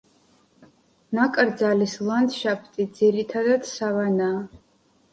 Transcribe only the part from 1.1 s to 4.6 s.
ნაკრძალის ლანდშაფტი ძირითადად სავანაა.